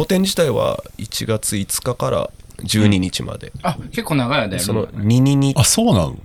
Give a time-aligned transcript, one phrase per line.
[0.00, 3.52] 個展自体は1月5日から12日まで。
[3.62, 4.58] あ、結構長いよね。
[4.58, 6.16] その222、あ、そうなの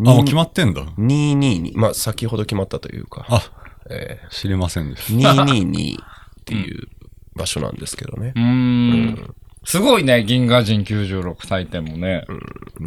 [0.00, 0.82] あ、もう決まってんだ。
[0.96, 3.42] 222、まあ先ほど決まったというか、あ、
[3.90, 6.04] え知りませんでしー、222っ
[6.46, 6.88] ていう
[7.36, 8.38] 場所なんですけどねう。
[8.38, 9.34] ーん。
[9.64, 12.24] すごいね、銀河人96祭典もね。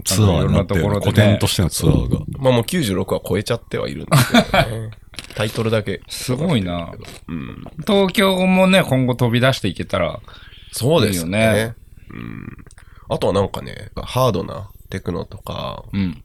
[0.03, 0.15] た。
[0.15, 2.21] ツアーになってる、いろんなところでね古典としてのツアーが。
[2.39, 4.89] まあもう96は超えちゃってはいるんですけどね。
[5.35, 6.01] タイトルだけ。
[6.09, 6.93] すごいな。
[7.27, 7.63] うん。
[7.85, 10.19] 東京もね、今後飛び出していけたら。
[10.71, 11.75] そうですよね。
[12.09, 12.47] うん。
[13.09, 16.23] あとはなんかね、ハードなテクノとか、うん。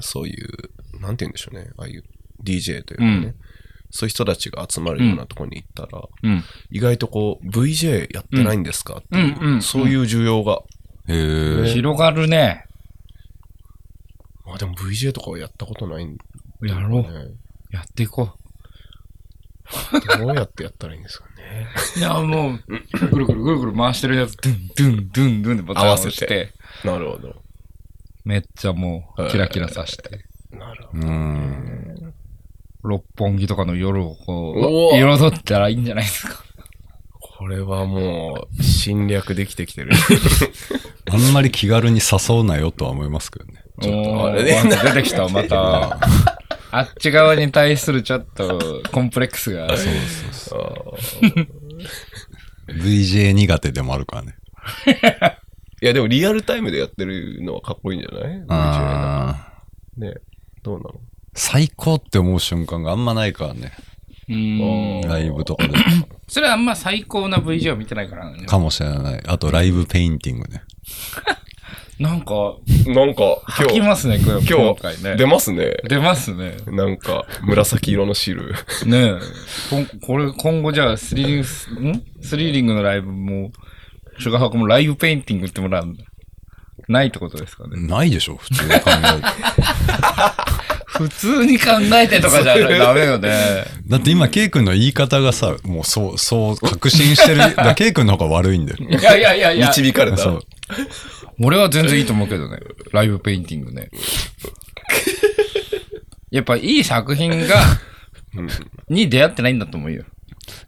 [0.00, 1.70] そういう、なんて言うんでしょうね。
[1.78, 2.04] ああいう
[2.44, 3.10] DJ というかね。
[3.10, 3.34] うん
[3.90, 6.44] そういう人たちが集まるようなところに行ったら、うん。
[6.70, 10.62] 意外とこう、VJ やってないんですかっていう、うんうんそういう需要が。
[11.08, 11.68] へえ。
[11.68, 12.66] 広がるね。
[14.44, 17.36] まあでも VJ とかはやったことないんで、やろう。
[17.76, 17.80] ね。
[17.80, 18.32] やっていこ
[20.18, 21.66] どうやってやったらいいんですかね。
[21.96, 21.98] う。
[21.98, 26.52] いや、もう、ぐるぐるぐるぐる回してるやつ、ドゥン、ドゥン、ドゥン、ドゥンでボタン合わせて、
[26.84, 27.34] なるほど。
[28.24, 30.24] めっちゃもう、キラキラさして。
[30.50, 32.14] なるほうーん。
[32.82, 36.44] 六本木とかの夜をこおう、彩ったらいいんじゃないですか。
[37.20, 39.90] これはもう、侵略できてきてる。
[41.10, 43.62] あんまり気軽に誘うなよとは思いますけどね。
[43.80, 45.98] ちょっとあれね出てきた、また。
[46.70, 49.68] あっち側に対するちょっと、コンプレックスが。
[49.76, 51.46] そうあー
[52.68, 54.34] VJ 苦手でもあるからね。
[55.82, 58.44] いや、でもリアルタイムでやってるのはかっこいいんじゃない
[59.98, 60.14] ?VJ ね。
[60.62, 61.00] どうなの？
[61.34, 63.72] 最高って思う瞬間があんまないからね。
[64.28, 65.08] うーん。
[65.08, 65.74] ライブとかで。
[66.28, 68.46] それはあんま最高な VJ を見てないからね。
[68.46, 69.22] かもしれない。
[69.26, 70.62] あとライブペインティングね。
[71.98, 75.12] なんか、なんか、吐きますね、今日今今回ね。
[75.12, 75.76] 日、出ますね。
[75.88, 76.58] 出ますね。
[76.66, 78.54] なんか、紫色の汁。
[78.84, 79.18] ねえ。
[79.70, 82.02] こんこれ、今後じゃあ、スリリングス、ん？
[82.20, 83.50] スリリングのライブも、
[84.18, 85.94] シュガーハコもライブペインティングってもらう
[86.88, 87.80] ないってことですかね。
[87.86, 89.26] ないでしょ、普通に考えて。
[90.86, 93.64] 普通に考えてとかじゃダメよね。
[93.88, 97.40] だって今、ケイ君の言い方がさ、もうそう、そう、確信してる。
[97.76, 98.78] ケイ君の方が悪いんだよ。
[98.80, 99.68] いやいやいやいや。
[99.68, 100.18] 導かれた。
[100.18, 100.42] そう。
[101.40, 102.58] 俺は全然いいと思うけどね。
[102.92, 103.90] ライブペインティングね。
[106.30, 107.56] やっぱいい作品が、
[108.88, 110.04] に出会ってないんだと思うよ。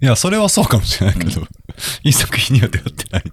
[0.01, 1.43] いや、それはそうかもしれないけど、
[2.03, 3.25] いい作品には出会ってない。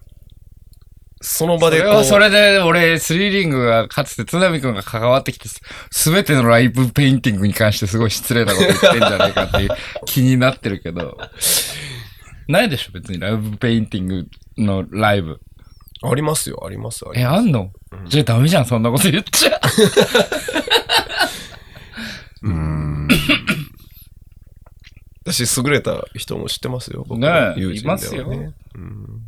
[1.21, 5.49] その場でこう、それはそれで、俺、スリリングが、かつて津波くんが関わってきて、
[5.91, 9.69] すべてのライブペインティングに関してすごい失礼なこと言ってんじゃないかっていう
[10.05, 11.17] 気になってるけど、
[12.47, 15.39] ないでしょ、別にライブペインティングのライブ。
[16.03, 17.37] ありますよ、あります、ありえ、ます。
[17.37, 17.71] あんの、
[18.07, 19.59] じゃあダメじゃん、そんなこと言っちゃ。
[22.43, 23.07] うーん。
[25.25, 28.03] 私、優れた人も知ってますよ、僕ねえの友人ではね。
[28.03, 28.25] いますよ
[28.75, 29.21] うん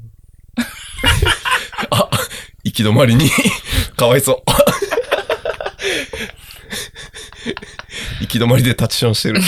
[1.92, 2.10] あ、
[2.64, 3.30] 行き止まりに、
[3.96, 4.42] かわいそう。
[8.22, 9.40] 行き止まりでタッチションしてる。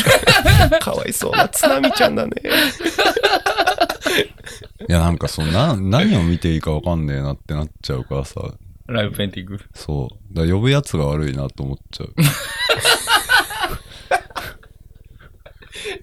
[0.79, 2.31] かわいそうな津波ちゃんだね。
[4.89, 8.41] いや、なんかそう、な、何を見ていいかわかんねえなってなっちゃうからさ、
[8.87, 9.59] ライブペインティング？
[9.75, 10.33] そう。
[10.33, 12.13] だから呼ぶやつが悪いなと思っちゃう。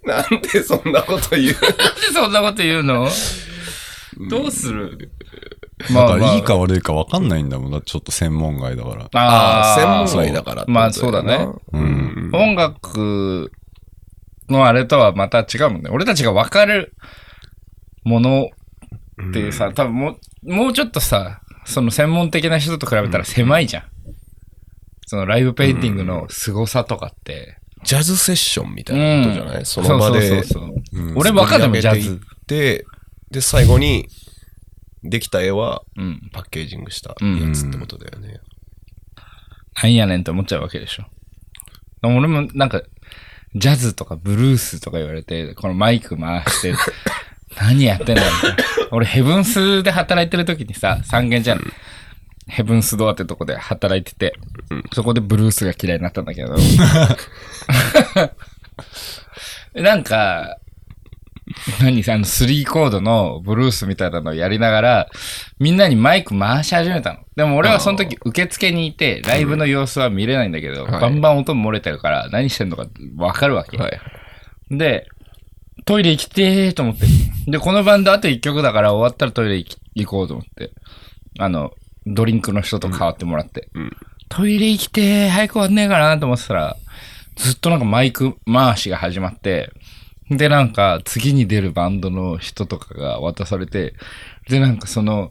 [0.07, 1.43] なんでそんなこと言う？
[1.43, 1.57] なんで
[2.15, 3.09] そんなこと言うの？
[4.31, 5.11] どうする？
[5.93, 7.73] だからいいか悪いかわかんないんだもん。
[7.73, 9.09] だってちょっと専門外だから。
[9.21, 11.49] ああ、専門外外だからってことまあそうだね。
[11.73, 12.31] うん。
[12.33, 13.51] 音楽
[14.49, 15.91] のあれとはまた違うもんね。
[15.91, 16.95] 俺たちが分かる
[18.05, 18.49] もの
[19.23, 23.85] っていうさ、多分もう、もうちょっとさ、その専門的な人と比べたら狭いじゃん。
[25.07, 27.59] そのライブペインティングの凄さとかって。
[27.85, 32.21] ジャズセッションみたいなことじゃない、その場でそうそうそううん俺分かるもん、ジャズ。
[32.49, 32.85] で、
[33.31, 34.09] で、最後に、
[35.05, 36.31] できた絵はうん。
[36.33, 38.41] パッケージングしたやうんつってことだよね。
[39.81, 41.05] なんやねんって思っちゃうわけでしょ。
[42.03, 42.83] 俺もなんか、
[43.55, 46.75] ジャズとかブルースとか言われて、このマイク回して、
[47.61, 48.57] 何やってんだみたいな。
[48.91, 51.61] 俺ヘブンスで働いてる時にさ、三軒じゃん。
[52.49, 54.35] ヘブンスドアってとこで働いてて、
[54.93, 56.57] そこでブルースが嫌いになったんだけど。
[59.75, 60.59] なんか、
[61.81, 65.09] 何あの、3コードのブルースみたいなのをやりながら、
[65.59, 67.21] みんなにマイク回し始めたの。
[67.37, 72.87] でも俺はその時受付にいて、ライブの様子は見れないんだけど、はいバンバン音も漏れてるから、何してんのか
[73.17, 73.77] わかるわけ。
[73.77, 74.01] はい。
[74.71, 75.07] で、
[75.87, 77.07] トイレ行きてーと思って。
[77.51, 80.73] で、このバンドあと1曲だから終わったらトイレ行き行こうと思って。
[81.39, 81.73] あの、
[82.07, 83.71] ドリンクの人と代わってもらって。
[83.75, 83.97] うん
[84.29, 86.77] トイレ行きてー早く終わんねえかなと思ってたら、
[87.37, 89.71] ずっとなんかマイク回しが始まって、
[90.31, 93.95] で、なんか、次に出るバンドの人とかが渡されて、
[94.49, 95.31] で、なんかその、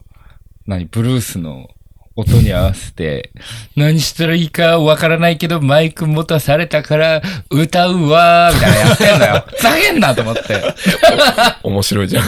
[0.66, 1.68] 何、ブルースの
[2.17, 3.31] 音に合わせて、
[3.75, 9.45] 何したらいいかわからないけど、マイク持たされたから、歌うわー、みたいなやってんだよ。
[9.53, 10.41] ふざけんなと思って。
[11.63, 12.25] 面白いじゃん。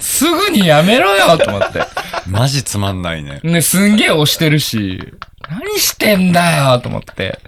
[0.00, 1.84] すぐにやめろよと思って。
[2.26, 3.40] マジつまんないね。
[3.44, 5.00] ね、すんげえ押してるし、
[5.48, 7.38] 何してんだよと思って。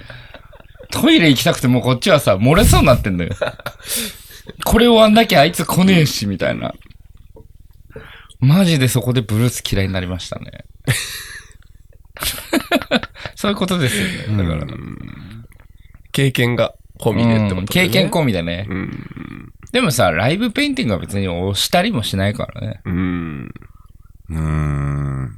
[0.93, 3.35] トイレ行きたくてもうこっちはさ、漏れそうになってんだよ。
[4.65, 6.75] これ終わんなきゃあいつ来ねえし、みたいな。
[8.41, 10.65] マジでそこでブルース嫌いになりましたね。
[13.37, 14.43] そういうことですよね。
[14.43, 14.67] だから。
[16.13, 18.67] 経験が込みでってこと、ねうん経験込みでね。
[18.69, 19.53] うん。
[19.73, 22.81] でもさ、ライブペインティングは別に押したりもしないからね。
[22.85, 23.51] うん。
[24.31, 25.37] うーん。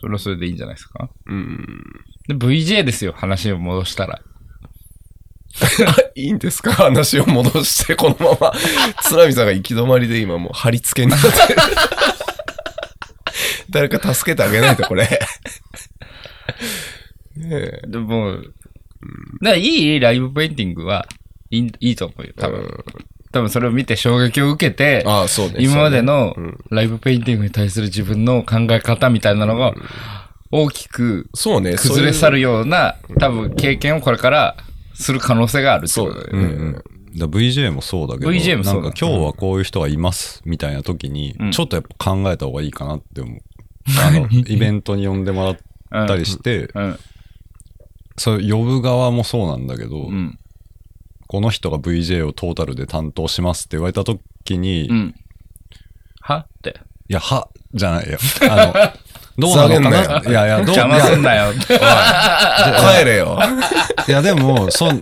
[0.00, 1.10] それはそれでいいんじゃないですか？
[1.26, 1.66] うん。
[2.28, 4.20] で、VJ ですよ、話を戻したら。
[6.14, 6.72] いいんですか？
[6.72, 8.58] 話を戻して、このまま。
[9.02, 11.34] 津波さんが行き止まりで今もう貼り付けになってる。
[13.70, 15.04] 誰か助けてあげないと、これ。
[17.36, 17.82] ねえ。
[17.86, 18.50] でも、だか
[19.42, 21.06] らいいライブペインティングは
[21.50, 22.84] いいいいと思うよ、多分。
[23.32, 25.56] 多分それを見て衝撃を受けて、ああ、そうね。
[25.58, 29.74] 今までのそうねライブペインティングに対する自分の考え方みたいなのが
[30.50, 31.76] 大きくそうね。
[31.76, 32.50] 崩れ去るよ。
[32.50, 34.56] ような多分経験をこれから
[34.94, 36.54] する可能性があるってことだよね。
[36.54, 37.18] うんうん。
[37.18, 43.38] だ VJ もそうだけど、VJ もそうだなんか今日はこういう人がいますみたいな時に、うんちょっとやっぱ考えた方がいいかなって思う。
[43.98, 45.56] あの、イベントに呼んでも
[45.92, 46.98] らったりして、うん。
[48.16, 50.38] そう、呼ぶ側もそうなんだけど、うん。
[51.26, 55.14] この人が VJ をトータルで担当しますって言われた時に、いうん。
[56.20, 56.38] は？
[56.38, 56.80] って。
[57.08, 58.18] や、は、じゃないよ。
[58.50, 58.92] あの、
[59.38, 60.20] どうなのかな？
[60.20, 60.30] な。
[60.30, 61.52] いやいや、どう邪魔すんなよ。
[61.54, 63.38] 帰れよ。
[64.08, 65.00] いや、でも、そん、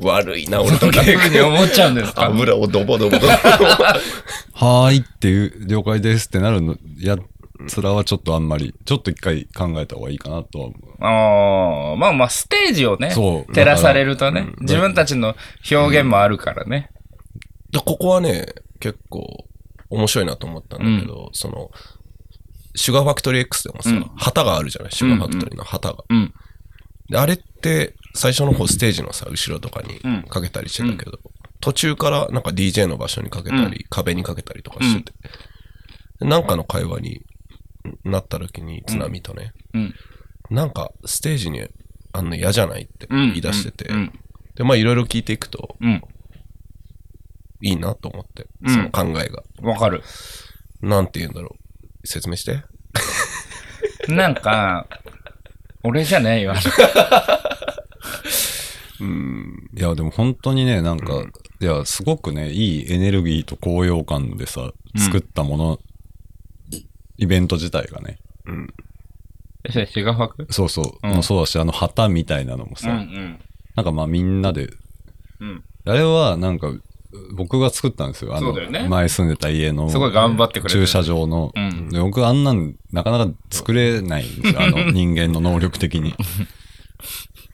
[0.00, 1.18] 悪いな、俺とそんな経験。
[1.18, 2.26] 風に思っちゃうんですか？
[2.26, 3.32] 油をドボドボドボ。
[4.54, 7.20] はーいっていう、了解ですってなるの、やつ
[7.82, 10.14] らはちょっとあんまり、ちょっと一回考えた方がい。
[10.14, 10.18] い。
[10.18, 11.04] かなとは思う。
[11.04, 15.34] ああ、まあまあ、ステージをね、そう照らされるとね、自分たちの
[15.70, 16.90] 表現もあるからね。
[17.70, 18.46] でここはね、
[18.80, 19.46] 結構
[19.90, 20.26] 面白い。
[20.26, 21.70] なと思ったんだけど、その、
[22.74, 24.92] シュガーファクトリー X でもさ、旗があるじゃない。
[24.92, 26.04] シュガーファクトリーの旗が。
[27.08, 31.18] であれって、最初の方ステージのさ、後ろとかにかけたりしてたけど、
[31.60, 35.12] 途中からなんか DJ の場所にかけたり、壁にかけたりとかしてて、
[36.20, 37.22] なんかの会話に
[38.04, 39.94] なった時に、津波とね、うん。
[40.50, 41.66] なんかステージに
[42.12, 43.28] あんの嫌じゃないってうん。
[43.28, 44.12] 言い出してて、うん。
[44.54, 46.02] で、まあいろいろ聞いていくと、うん。
[47.62, 49.42] いいなと思って、うんその考えが。
[49.62, 50.02] わかる。
[50.80, 51.56] なんて言うんだろ
[52.02, 52.06] う。
[52.06, 52.62] 説明して。
[54.12, 54.86] なんか、
[55.82, 56.54] 俺じゃねえよ。
[59.00, 59.70] うん。
[59.76, 61.24] いや、でも本当にね、なんか、
[61.60, 65.80] いや、すごくね、いいエネルギーと高揚感でさ、作ったもの、
[67.16, 68.18] イベント自体がね。
[68.46, 68.74] うん。
[69.64, 70.46] え、シガファク？
[70.50, 73.40] そうそう、うんもうそうだし、あの旗みたいなのもうんさ、うん。
[73.76, 74.70] なんかまあみんなで、
[75.40, 75.64] うん。
[75.86, 76.72] あれはなんか、
[77.36, 78.36] 僕が作ったんですよ。
[78.36, 84.62] あの、ね前住んでた家の、すごい頑張ってくれ駐車場の、うんで僕あんなんなかなか作れないんですよ。
[84.62, 86.14] あの 人間の能力的に。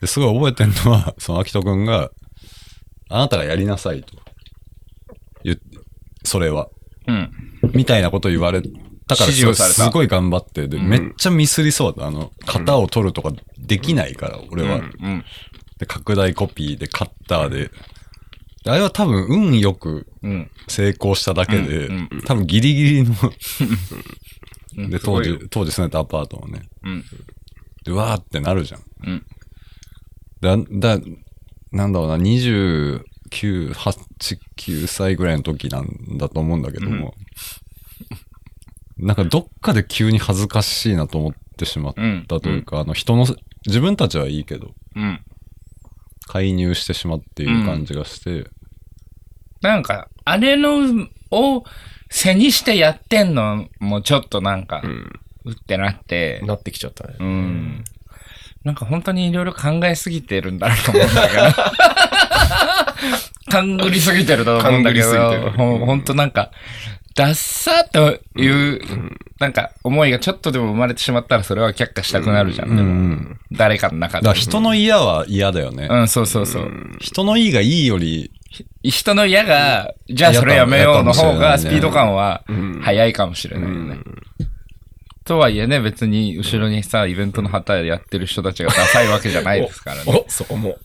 [0.01, 2.11] ですごい覚えてるのは、その秋人くんが、
[3.09, 4.17] あなたがやりなさいと。
[5.43, 5.63] 言って、
[6.23, 6.69] それは。
[7.07, 7.31] うん。
[7.73, 8.61] みたいなこと言われ
[9.17, 12.07] たからすごい頑張って、で、めっちゃミスりそうだ。
[12.07, 14.77] あの、型を取るとかできないから、俺は。
[14.77, 15.23] うん。
[15.79, 17.71] で、拡大コピーで、カッターで。
[18.63, 20.51] であれは多分運よくうん。
[20.67, 23.15] 成功しただけで、うん多分ギリギリの、
[24.77, 24.89] うん。
[24.89, 26.61] で、すごいよ当時、当時住んでたアパートもね。
[26.83, 27.03] うん。
[27.83, 28.81] で、わーってなるじゃん。
[29.05, 29.25] うん。
[30.41, 30.99] だ、だ、
[31.71, 33.01] なんだろうな、29、
[33.73, 37.13] 8、9歳ぐらいの時なんだと思うんだけども、
[39.01, 41.93] なんかどっかで急に恥ずかしいなと思ってしまっ
[42.27, 43.25] たというか、あの人の、
[43.65, 45.19] 自分たちはいいけど、うん。
[46.27, 48.47] 介入してしまっている感じがして、
[49.61, 51.63] なんか、あれの、を
[52.09, 55.19] 背にしてやってんのもちょっとなんか、うん。
[55.45, 57.15] うってなって、なってきちゃったね。
[57.19, 57.83] うん。
[58.63, 61.43] なんか本当にいろいろ考えすぎてるんだなと思うんだけど。
[63.49, 66.51] 勘ぐりすぎてると思うんだけど、ほんほんとなんか、
[67.15, 68.81] ダッサーという、
[69.39, 72.75] なんか思いがちょっとでも生まれてしまったらそれは却下したくなるじゃん。
[72.75, 74.33] でうん誰かの中でだ。
[74.33, 75.87] 人の嫌は嫌だよね。
[75.89, 76.71] うん、そうそうそう。
[76.99, 78.31] 人のいいがいいより、
[78.83, 83.97] 人の嫌が、じゃあそれやめようの方が、スピード感はうん速いかもしれないよね。
[85.23, 90.03] とはいえね、別に後ろにさ、イベントの旗やってる人たちがダサいわけじゃないですからね。
[90.07, 90.77] お、おそこも。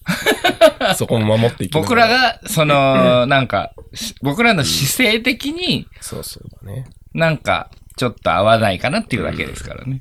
[0.97, 6.87] そこも守っていきなが僕ら、が、その、なんか、し僕らの姿勢的にそうそうだね。
[7.15, 10.01] なんか、ちょっと合わないかなっていうだけですからね。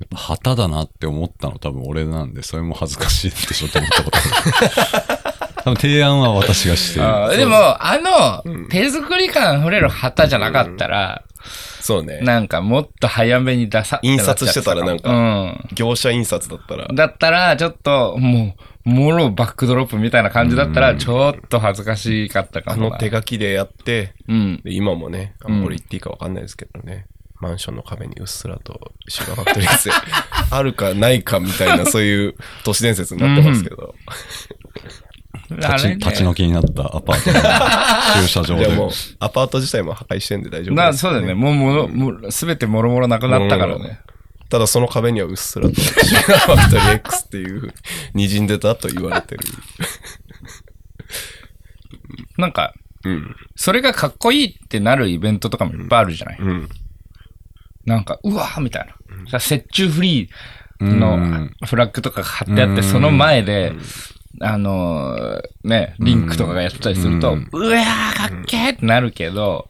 [0.00, 5.18] やっぱ旗だなって思ったの多分俺なんで、それも恥ずかしいでしょって思ったことある。
[5.70, 11.24] 多分提案は私がしてでも、あの、手作り感溢れる旗じゃなかったら、
[11.80, 12.20] そうね。
[12.20, 15.60] なんかもっと早めに出さ、印刷してたらなんかうん。
[15.74, 22.90] 業者印刷だったら、だったら、ちょっと、もう、もろバックドロップみたいな感じだったら、ちょっと恥ずかしかったかあもな。
[22.90, 24.60] の手書きでやって、うん。
[24.62, 27.06] で今もね、あうんこれ言っていいかわかんないですけどね、
[27.40, 29.90] マンションの壁にうっすらとシュガーファクトリーズ
[30.50, 32.34] あるかないかみたいな、そういう
[32.64, 33.94] 都市伝説になってますけど。
[35.56, 37.32] 立ち立ち退きになったアパート
[38.18, 38.66] の駐車場で。
[38.68, 41.34] でも、アパート自体も破壊してんで大丈夫です、なそうだよね。。
[41.34, 44.00] もう、もう、もう、すべてもろもろなくなったからね。
[44.48, 47.72] ただその壁にはうっすらとシュガーファクトリー X っていう、
[48.16, 49.40] 滲んでたと言われてる。
[52.36, 52.72] なんか、
[53.04, 53.36] うん。
[53.56, 56.38] それがかっこいいってなるイベントとかもいっぱいあるじゃない？
[56.40, 56.68] うん。
[57.86, 58.86] なんか、うわーみたい
[59.32, 59.38] な。
[59.38, 60.28] さ折衷フリー
[60.80, 63.72] うのんフラッグとかが貼ってあって、うんその前で、
[64.40, 69.68] あのーね、リンクとかがやってたりすると、ううんわーかっけーってなるけど、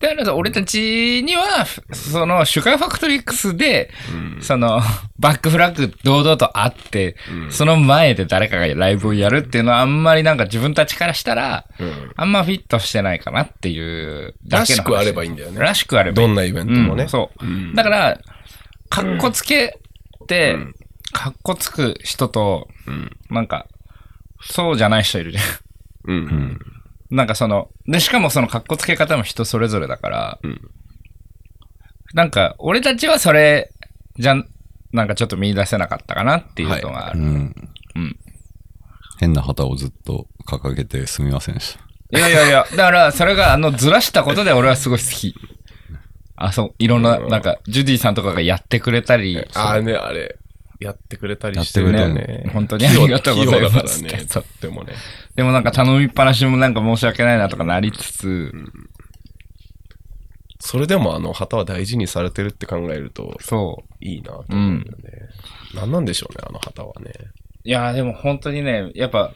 [0.00, 3.90] だからさ俺たちには、その、シュガーファクトリックスで、
[4.40, 4.80] その、
[5.18, 7.16] バックフラッグ堂々とあって、
[7.50, 12.12] その前で誰かがライブをやるっていうのはあんまりなんか自分たちからしたら、うん。
[12.16, 15.60] あんまフィットしてないかなっていうだけの話らしくあればいいんだよね。
[15.60, 17.02] らしくあればいいどんなイベントもね。
[17.02, 17.44] うんそう。
[17.44, 18.18] うんだから、
[18.88, 19.78] かっこつけ
[20.26, 20.74] て、うん
[21.12, 23.16] かっこつく人と、うん。
[23.30, 23.66] なんか、
[24.42, 25.44] そうじゃない人いるじゃん。
[26.04, 26.58] うん。
[27.10, 30.60] なんかその、で、しかもそのかっこつけ方も人それぞれだから、うん
[32.12, 33.72] なんか、俺たちはそれ、
[34.18, 34.48] じゃん、
[34.92, 37.20] なんかちょっと見出せなかったかなっていうのがある。
[37.20, 37.26] うん。
[37.94, 38.16] うん
[39.20, 41.76] 変な旗をずっと掲げてすみませんでし
[42.10, 42.18] た。
[42.18, 45.34] いやいやいや、だから、それが、あの、ずらしたことで俺はすごい好き。
[46.36, 50.38] あ、そう、いろんな、うんなんか、ジュディさんとかがやってくれたり、ああね、あれ、
[50.80, 52.50] やってくれたりしてるやってくれとね。
[52.52, 54.24] 本当にありがとうございますね。
[54.28, 54.94] とってもね。
[55.36, 58.52] でもなんか頼みっぱなしもなんか申し訳ないなとかなりつつ、
[60.58, 65.28] それでもあの旗は大事にされてるって考えるとそいいなと思うんだよね。
[65.74, 67.12] 何なんでしょうね、あの旗はね。
[67.16, 67.24] う。
[67.64, 69.32] いやーでも本当にね、やっぱ、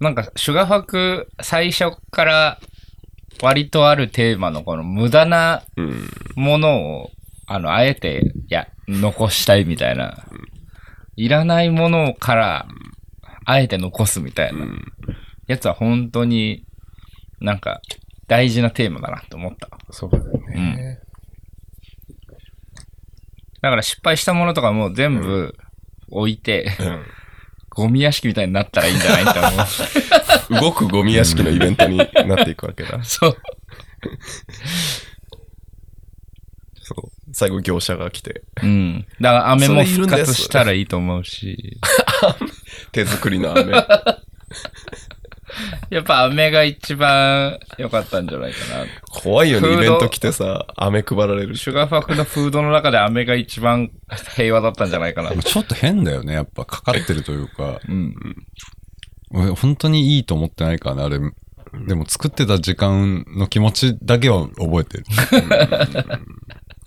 [0.00, 2.60] なんか、シュガーファク最初から
[3.42, 6.08] 割とあるテーマのこの無駄なうん。
[6.36, 7.10] ものを、
[7.46, 10.24] あの、あえて、いや、残したいみたいな。
[11.16, 12.66] いらないものから、
[13.44, 14.66] あえて残すみたいな
[15.46, 16.64] やつは本当に
[17.40, 17.80] なんか
[18.26, 19.68] 大事なテーマだなと思った。
[19.90, 21.00] そうだよね。
[23.60, 25.54] だから失敗したものとかも全部
[26.10, 27.04] 置いて、うん
[27.78, 30.60] ゴミ屋敷みたいになったらいいんじゃないって思う。
[30.66, 33.00] 動くゴミ屋敷のイベントになっていくわけだ。
[33.04, 33.36] そう。
[36.74, 37.17] そう。
[37.32, 39.06] 最後業者が来て、うん。
[39.20, 41.78] だから飴も復活したらいいと思うし。
[42.92, 43.72] 手作りの飴。
[45.90, 48.86] やっぱ飴が一番良かったんじゃないかな。
[49.22, 51.62] 怖いよね、イベント来てさ、飴配られるし。
[51.62, 53.90] シュガーファクのフードの中で飴が一番
[54.36, 55.30] 平和だったんじゃないかな。
[55.30, 57.80] ちょっと変だよね、やっぱかかってるというか。
[57.88, 58.14] うん。
[59.30, 61.18] 俺本当にいいと思ってないからね、あれ。
[61.86, 65.04] でも作ってた時間の気持ちだけは覚えてる。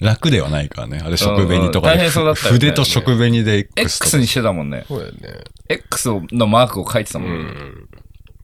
[0.01, 0.99] 楽ではないからね。
[1.03, 2.01] あれ食紅とかうん大で。
[2.03, 4.85] 変そうだったよね筆と食紅で X と X にしてたもんね。
[4.87, 5.43] そうだよね。
[5.69, 7.51] X のマークを書いてたもんね。
[7.51, 7.87] うん。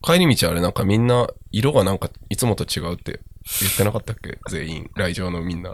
[0.03, 3.19] 帰り道あれなんかみんな、色がなんかいつもと違うって
[3.59, 4.37] 言ってなかったっけ？
[4.49, 5.73] 全員、来場のみんな。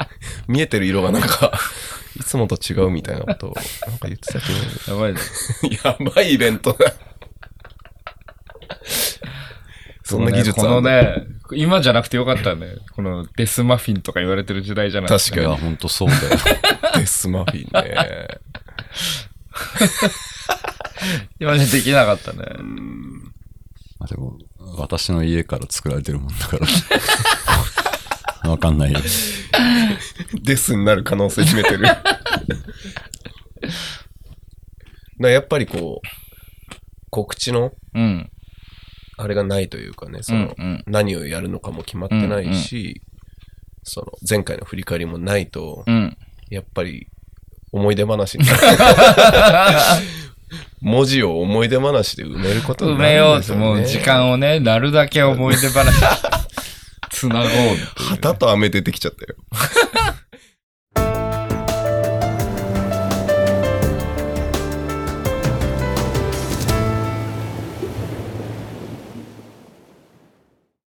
[0.46, 1.52] 見えてる色がなんか、
[2.20, 3.54] いつもと違うみたいなことを、
[3.88, 4.52] なんか言ってたけ
[4.92, 5.20] やばいね。
[5.62, 5.88] ど。
[5.90, 6.92] やばいイベントだ。
[10.04, 12.76] そんな技術このあんだね、今じゃなくてよかったね。
[12.94, 15.56] このデスマフィンとか言われてる時代じゃないいや、確かに。
[15.56, 16.20] ほんとそうだよ。
[16.98, 18.28] デスマフィンね。
[21.38, 22.38] 今じゃできなかったね。
[23.98, 24.38] まあでも、
[24.76, 26.66] 私の家から作られてるもんだから。
[28.50, 28.98] わかんないよ。
[30.42, 31.86] デスになる可能性秘めてる。
[35.18, 36.06] なやっぱりこう、
[37.10, 38.30] 告知のうん。
[39.22, 40.54] あれがないというかね、その、
[40.86, 43.02] 何をやるのかも決まってないし、
[43.84, 46.16] その、前回の振り返りもないと、うん。
[46.50, 47.06] やっぱり、
[47.70, 48.58] 思い出話になる。
[50.82, 53.54] 文字を思い出話で埋めることにな埋めようと。
[53.54, 55.92] もう時間をね、なるだけ思い出話、
[57.10, 57.48] つなごう
[57.94, 59.36] 旗と飴出てきちゃったよ。